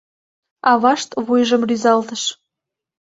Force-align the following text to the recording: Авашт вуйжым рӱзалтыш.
Авашт 0.71 1.09
вуйжым 1.25 1.61
рӱзалтыш. 1.67 2.23